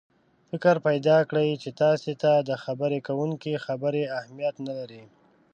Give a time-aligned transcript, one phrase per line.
[0.49, 5.03] فکر پیدا کړي چې تاسې ته د خبرې کوونکي خبرې اهمیت نه لري.